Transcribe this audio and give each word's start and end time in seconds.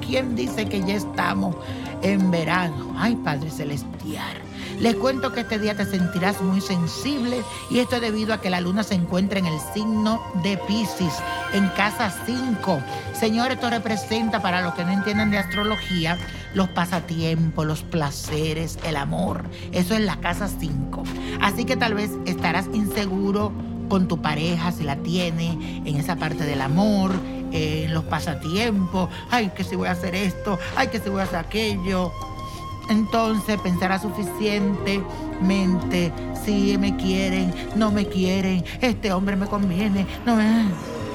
¿Quién 0.00 0.36
dice 0.36 0.68
que 0.68 0.80
ya 0.80 0.94
estamos 0.94 1.56
en 2.02 2.30
verano? 2.30 2.94
Ay, 2.96 3.16
Padre 3.16 3.50
Celestial. 3.50 4.36
Les 4.80 4.94
cuento 4.94 5.32
que 5.32 5.40
este 5.40 5.58
día 5.58 5.74
te 5.74 5.86
sentirás 5.86 6.42
muy 6.42 6.60
sensible 6.60 7.42
y 7.70 7.78
esto 7.78 7.96
es 7.96 8.02
debido 8.02 8.34
a 8.34 8.40
que 8.40 8.50
la 8.50 8.60
luna 8.60 8.82
se 8.82 8.94
encuentra 8.94 9.38
en 9.38 9.46
el 9.46 9.58
signo 9.72 10.20
de 10.42 10.58
Pisces, 10.58 11.14
en 11.54 11.68
casa 11.70 12.12
5. 12.26 12.80
Señores, 13.14 13.56
esto 13.56 13.70
representa 13.70 14.42
para 14.42 14.60
los 14.60 14.74
que 14.74 14.84
no 14.84 14.92
entienden 14.92 15.30
de 15.30 15.38
astrología 15.38 16.18
los 16.52 16.68
pasatiempos, 16.68 17.66
los 17.66 17.82
placeres, 17.82 18.78
el 18.84 18.96
amor. 18.96 19.44
Eso 19.72 19.94
es 19.94 20.00
la 20.00 20.16
casa 20.16 20.48
5. 20.48 21.02
Así 21.40 21.64
que 21.64 21.76
tal 21.76 21.94
vez 21.94 22.10
estarás 22.26 22.66
inseguro 22.72 23.52
con 23.88 24.08
tu 24.08 24.20
pareja 24.20 24.72
si 24.72 24.84
la 24.84 24.96
tiene, 24.96 25.82
en 25.84 25.96
esa 25.96 26.16
parte 26.16 26.44
del 26.44 26.60
amor, 26.60 27.12
en 27.56 27.94
los 27.94 28.04
pasatiempos. 28.04 29.08
Ay, 29.30 29.50
que 29.50 29.64
si 29.64 29.76
voy 29.76 29.88
a 29.88 29.92
hacer 29.92 30.14
esto, 30.14 30.58
ay, 30.76 30.88
que 30.88 31.00
si 31.00 31.08
voy 31.08 31.20
a 31.20 31.24
hacer 31.24 31.38
aquello 31.38 32.12
entonces 32.88 33.60
pensará 33.60 33.98
suficientemente 33.98 36.12
si 36.44 36.78
me 36.78 36.96
quieren, 36.96 37.52
no 37.74 37.90
me 37.90 38.06
quieren, 38.06 38.64
este 38.80 39.12
hombre 39.12 39.34
me 39.36 39.46
conviene, 39.46 40.06
no 40.24 40.36
me... 40.36 40.66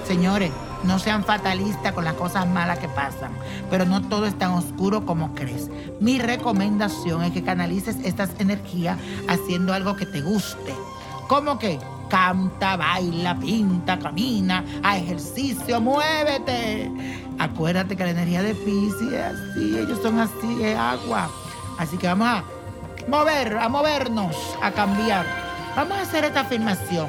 Señores, 0.06 0.52
no 0.84 1.00
sean 1.00 1.24
fatalistas 1.24 1.94
con 1.94 2.04
las 2.04 2.16
cosas 2.16 2.46
malas 2.48 2.80
que 2.80 2.90
pasan, 2.90 3.32
pero 3.70 3.86
no 3.86 4.02
todo 4.02 4.26
es 4.26 4.38
tan 4.38 4.52
oscuro 4.52 5.06
como 5.06 5.34
crees. 5.36 5.70
Mi 6.00 6.20
recomendación 6.20 7.24
es 7.24 7.32
que 7.32 7.44
canalices 7.44 7.96
estas 8.04 8.32
energías 8.40 8.98
haciendo 9.30 9.74
algo 9.74 9.96
que 9.96 10.06
te 10.06 10.20
guste. 10.22 10.74
¿Cómo 11.30 11.58
que? 11.60 11.80
Canta, 12.12 12.76
baila, 12.76 13.40
pinta, 13.40 13.98
camina, 13.98 14.66
a 14.84 14.98
ejercicio, 14.98 15.80
muévete. 15.80 16.92
Acuérdate 17.40 17.96
que 17.96 18.04
la 18.04 18.10
energía 18.10 18.44
de 18.44 18.54
Pisces 18.54 19.14
es 19.14 19.24
así, 19.24 19.78
ellos 19.80 19.98
son 20.04 20.20
así, 20.20 20.62
es 20.62 20.78
agua. 20.78 21.32
Así 21.80 21.98
que 21.98 22.08
vamos 22.08 22.28
a 22.28 22.44
mover, 23.08 23.58
a 23.58 23.70
movernos, 23.70 24.36
a 24.62 24.72
cambiar. 24.72 25.26
Vamos 25.74 26.00
a 26.00 26.02
hacer 26.02 26.26
esta 26.26 26.42
afirmación. 26.42 27.08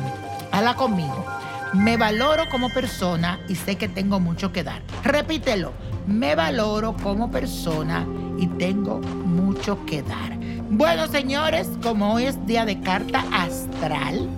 Hala 0.52 0.74
conmigo. 0.74 1.26
Me 1.72 1.96
valoro 1.96 2.48
como 2.48 2.68
persona 2.68 3.40
y 3.48 3.56
sé 3.56 3.74
que 3.74 3.88
tengo 3.88 4.20
mucho 4.20 4.52
que 4.52 4.62
dar. 4.62 4.82
Repítelo. 5.02 5.72
Me 6.06 6.36
valoro 6.36 6.94
como 7.02 7.28
persona 7.28 8.06
y 8.38 8.46
tengo 8.46 9.00
mucho 9.00 9.84
que 9.84 10.02
dar. 10.02 10.38
Bueno, 10.70 11.06
señores, 11.08 11.68
como 11.82 12.14
hoy 12.14 12.24
es 12.24 12.46
día 12.46 12.64
de 12.64 12.80
carta 12.80 13.24
astral, 13.32 14.28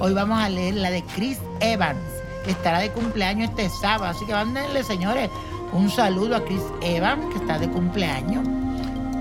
hoy 0.00 0.12
vamos 0.12 0.38
a 0.38 0.48
leer 0.48 0.74
la 0.74 0.90
de 0.90 1.02
Chris 1.14 1.38
Evans, 1.60 2.00
que 2.44 2.50
estará 2.50 2.78
de 2.78 2.90
cumpleaños 2.90 3.50
este 3.50 3.68
sábado. 3.68 4.06
Así 4.06 4.24
que 4.26 4.32
mándenle, 4.32 4.82
señores, 4.82 5.30
un 5.72 5.90
saludo 5.90 6.36
a 6.36 6.44
Chris 6.44 6.62
Evans, 6.82 7.32
que 7.32 7.38
está 7.38 7.58
de 7.58 7.68
cumpleaños. 7.68 8.46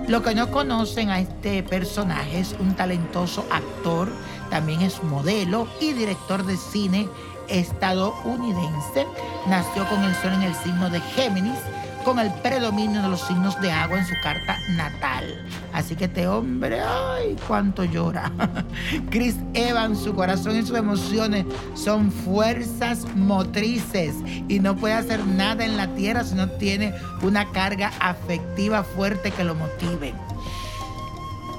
Lo 0.07 0.21
que 0.21 0.35
no 0.35 0.51
conocen 0.51 1.09
a 1.09 1.19
este 1.19 1.63
personaje 1.63 2.39
es 2.39 2.55
un 2.59 2.75
talentoso 2.75 3.45
actor, 3.49 4.09
también 4.49 4.81
es 4.81 5.01
modelo 5.03 5.67
y 5.79 5.93
director 5.93 6.45
de 6.45 6.57
cine 6.57 7.07
estadounidense. 7.47 9.07
Nació 9.47 9.87
con 9.87 10.03
el 10.03 10.13
sol 10.15 10.33
en 10.33 10.43
el 10.43 10.55
signo 10.55 10.89
de 10.89 10.99
Géminis 10.99 11.59
con 12.03 12.19
el 12.19 12.31
predominio 12.31 13.01
de 13.01 13.07
los 13.07 13.21
signos 13.21 13.59
de 13.61 13.71
agua 13.71 13.99
en 13.99 14.05
su 14.05 14.13
carta 14.21 14.57
natal. 14.69 15.45
Así 15.73 15.95
que 15.95 16.05
este 16.05 16.27
hombre, 16.27 16.81
ay, 16.81 17.35
cuánto 17.47 17.83
llora. 17.83 18.31
Chris 19.09 19.35
Evans, 19.53 19.99
su 19.99 20.13
corazón 20.13 20.57
y 20.57 20.63
sus 20.63 20.77
emociones 20.77 21.45
son 21.73 22.11
fuerzas 22.11 23.05
motrices 23.15 24.15
y 24.47 24.59
no 24.59 24.75
puede 24.75 24.95
hacer 24.95 25.25
nada 25.25 25.65
en 25.65 25.77
la 25.77 25.87
tierra 25.95 26.23
si 26.23 26.35
no 26.35 26.49
tiene 26.49 26.93
una 27.21 27.51
carga 27.51 27.91
afectiva 27.99 28.83
fuerte 28.83 29.31
que 29.31 29.43
lo 29.43 29.55
motive. 29.55 30.13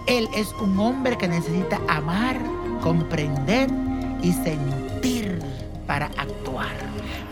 Él 0.07 0.29
es 0.35 0.49
un 0.61 0.79
hombre 0.79 1.17
que 1.17 1.29
necesita 1.29 1.81
amar, 1.89 2.39
comprender 2.83 3.71
y 4.23 4.33
sentir 4.33 5.41
para 5.87 6.07
actuar. 6.07 6.75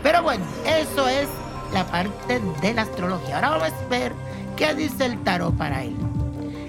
Pero 0.01 0.23
bueno, 0.23 0.43
eso 0.65 1.07
es 1.07 1.27
la 1.73 1.85
parte 1.85 2.41
de 2.61 2.73
la 2.73 2.83
astrología. 2.83 3.35
Ahora 3.35 3.49
vamos 3.49 3.69
a 3.69 3.89
ver 3.89 4.13
qué 4.55 4.73
dice 4.73 5.05
el 5.05 5.21
tarot 5.23 5.55
para 5.55 5.83
él. 5.83 5.95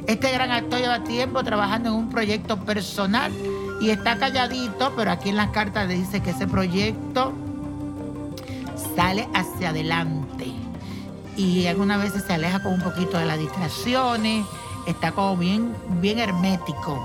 Este 0.07 0.31
gran 0.33 0.51
actor 0.51 0.81
lleva 0.81 1.05
tiempo 1.05 1.43
trabajando 1.45 1.91
en 1.91 1.95
un 1.95 2.11
proyecto 2.11 2.59
personal 2.59 3.33
y 3.81 3.91
está 3.91 4.19
calladito, 4.19 4.93
pero 4.97 5.11
aquí 5.11 5.31
en 5.31 5.37
las 5.37 5.51
cartas 5.51 5.89
dice 5.89 6.21
que 6.21 6.31
ese 6.31 6.47
proyecto 6.47 7.33
sale 8.97 9.29
hacia 9.35 9.71
adelante 9.71 10.53
y 11.37 11.67
algunas 11.67 12.01
veces 12.01 12.25
se 12.25 12.35
aleja 12.35 12.63
con 12.63 12.75
un 12.75 12.81
poquito 12.81 13.19
de 13.19 13.25
las 13.25 13.39
distracciones, 13.39 14.47
está 14.87 15.13
como 15.13 15.37
bien, 15.37 15.75
bien 16.01 16.19
hermético. 16.19 17.03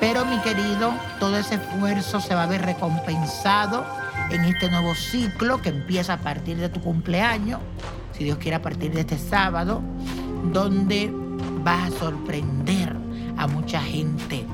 Pero 0.00 0.24
mi 0.24 0.38
querido, 0.40 0.92
todo 1.20 1.38
ese 1.38 1.54
esfuerzo 1.54 2.20
se 2.20 2.34
va 2.34 2.44
a 2.44 2.46
ver 2.46 2.62
recompensado 2.62 3.84
en 4.30 4.44
este 4.44 4.70
nuevo 4.70 4.94
ciclo 4.94 5.60
que 5.60 5.68
empieza 5.68 6.14
a 6.14 6.18
partir 6.18 6.56
de 6.56 6.68
tu 6.68 6.80
cumpleaños, 6.80 7.60
si 8.12 8.24
Dios 8.24 8.38
quiere 8.38 8.56
a 8.56 8.62
partir 8.62 8.92
de 8.92 9.00
este 9.00 9.18
sábado, 9.18 9.82
donde 10.52 11.12
vas 11.62 11.92
a 11.92 11.98
sorprender 11.98 12.94
a 13.36 13.46
mucha 13.46 13.80
gente. 13.80 14.44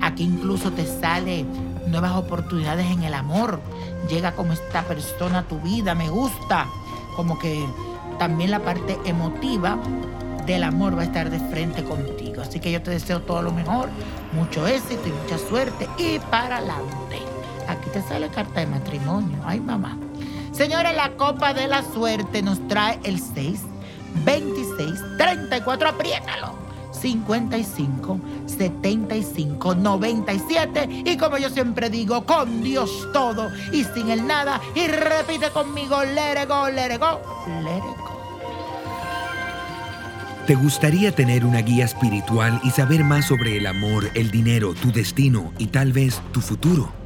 Aquí 0.00 0.24
incluso 0.24 0.72
te 0.72 0.86
sale 0.86 1.44
nuevas 1.88 2.12
oportunidades 2.12 2.86
en 2.86 3.02
el 3.02 3.14
amor. 3.14 3.60
Llega 4.08 4.32
como 4.32 4.52
esta 4.52 4.82
persona 4.82 5.40
a 5.40 5.42
tu 5.42 5.58
vida, 5.60 5.94
me 5.94 6.08
gusta. 6.08 6.66
Como 7.14 7.38
que 7.38 7.64
también 8.18 8.50
la 8.50 8.60
parte 8.60 8.98
emotiva 9.04 9.78
del 10.46 10.62
amor 10.62 10.96
va 10.96 11.02
a 11.02 11.04
estar 11.04 11.30
de 11.30 11.40
frente 11.40 11.82
contigo. 11.82 12.42
Así 12.42 12.60
que 12.60 12.70
yo 12.70 12.82
te 12.82 12.90
deseo 12.90 13.22
todo 13.22 13.42
lo 13.42 13.52
mejor, 13.52 13.88
mucho 14.32 14.66
éxito 14.66 15.08
y 15.08 15.12
mucha 15.12 15.38
suerte 15.38 15.88
y 15.98 16.18
para 16.30 16.58
adelante. 16.58 17.35
Aquí 17.68 17.90
te 17.92 18.02
sale 18.02 18.28
carta 18.28 18.60
de 18.60 18.66
matrimonio. 18.66 19.38
Ay, 19.44 19.60
mamá. 19.60 19.96
Señores, 20.52 20.96
la 20.96 21.16
copa 21.16 21.52
de 21.52 21.66
la 21.68 21.82
suerte 21.82 22.42
nos 22.42 22.66
trae 22.68 22.98
el 23.04 23.20
6, 23.20 23.60
26, 24.24 25.18
34, 25.18 25.88
apriétalo. 25.88 26.66
55, 26.92 28.20
75, 28.46 29.74
97 29.74 31.02
y 31.04 31.16
como 31.16 31.36
yo 31.36 31.50
siempre 31.50 31.90
digo, 31.90 32.24
con 32.24 32.62
Dios 32.62 33.08
todo 33.12 33.50
y 33.70 33.84
sin 33.84 34.10
el 34.10 34.26
nada 34.26 34.60
y 34.74 34.86
repite 34.86 35.50
conmigo, 35.50 36.02
let 36.02 36.42
it 36.42 36.48
go, 36.48 36.68
let 36.70 36.94
it 36.94 37.00
go, 37.00 37.20
let 37.62 37.76
it 37.76 37.82
go. 37.98 38.16
¿Te 40.46 40.54
gustaría 40.54 41.12
tener 41.12 41.44
una 41.44 41.60
guía 41.60 41.84
espiritual 41.84 42.60
y 42.62 42.70
saber 42.70 43.02
más 43.02 43.26
sobre 43.26 43.56
el 43.56 43.66
amor, 43.66 44.08
el 44.14 44.30
dinero, 44.30 44.74
tu 44.74 44.92
destino 44.92 45.52
y 45.58 45.66
tal 45.66 45.92
vez 45.92 46.20
tu 46.32 46.40
futuro? 46.40 47.05